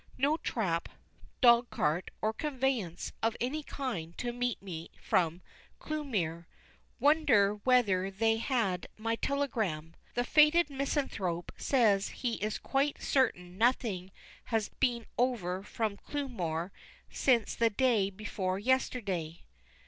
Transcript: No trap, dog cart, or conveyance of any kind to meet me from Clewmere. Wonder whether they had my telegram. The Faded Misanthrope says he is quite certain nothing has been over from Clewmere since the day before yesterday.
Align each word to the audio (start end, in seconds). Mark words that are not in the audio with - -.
No 0.17 0.37
trap, 0.37 0.89
dog 1.41 1.69
cart, 1.69 2.09
or 2.23 2.33
conveyance 2.33 3.13
of 3.21 3.37
any 3.39 3.61
kind 3.61 4.17
to 4.17 4.33
meet 4.33 4.59
me 4.59 4.89
from 4.99 5.43
Clewmere. 5.77 6.47
Wonder 6.99 7.57
whether 7.57 8.09
they 8.09 8.37
had 8.37 8.87
my 8.97 9.15
telegram. 9.15 9.93
The 10.15 10.23
Faded 10.23 10.71
Misanthrope 10.71 11.51
says 11.55 12.07
he 12.07 12.41
is 12.41 12.57
quite 12.57 12.99
certain 12.99 13.59
nothing 13.59 14.11
has 14.45 14.69
been 14.69 15.05
over 15.19 15.61
from 15.61 15.97
Clewmere 15.97 16.71
since 17.11 17.53
the 17.53 17.69
day 17.69 18.09
before 18.09 18.57
yesterday. 18.57 19.43